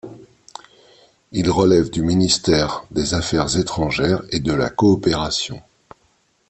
[1.31, 5.61] Il relève du ministère des Affaires étrangères et de la Coopération.